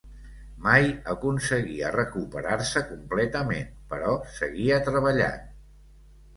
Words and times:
Mai 0.67 0.87
aconseguia 1.13 1.91
recuperar-se 1.97 2.83
completament, 2.89 3.71
però 3.95 4.19
seguia 4.41 4.83
treballant. 4.93 5.49